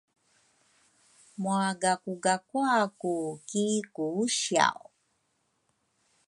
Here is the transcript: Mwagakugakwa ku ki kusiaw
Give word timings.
Mwagakugakwa 1.41 2.69
ku 2.99 3.13
ki 3.47 3.65
kusiaw 3.93 4.81